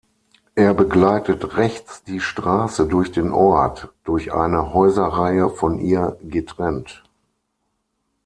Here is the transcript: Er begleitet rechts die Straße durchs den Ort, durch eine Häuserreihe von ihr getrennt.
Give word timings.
Er 0.55 0.73
begleitet 0.73 1.57
rechts 1.57 2.03
die 2.03 2.21
Straße 2.21 2.87
durchs 2.87 3.11
den 3.11 3.29
Ort, 3.31 3.93
durch 4.03 4.33
eine 4.33 4.73
Häuserreihe 4.73 5.51
von 5.51 5.77
ihr 5.77 6.17
getrennt. 6.23 7.03